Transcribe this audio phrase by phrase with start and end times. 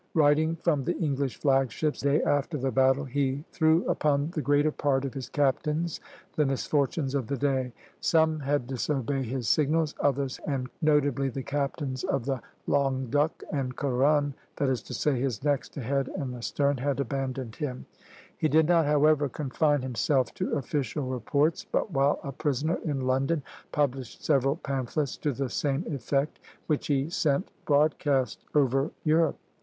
[0.15, 4.41] Writing from the English flag ship, the day after the battle, he "threw upon the
[4.41, 5.99] greater part of his captains
[6.35, 7.71] the misfortunes of the day.
[7.99, 14.33] Some had disobeyed his signals; others, and notably the captains of the 'Languedoc' and 'Couronne,'
[14.55, 17.85] that is to say his next ahead and astern, had abandoned him."
[18.35, 23.43] He did not, however, confine himself to official reports, but while a prisoner in London
[23.71, 29.37] published several pamphlets to the same effect, which he sent broadcast over Europe.